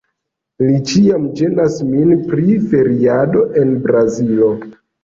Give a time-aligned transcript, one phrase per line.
[0.63, 4.55] Li ĉiam ĝenas min pri feriado en Brazilo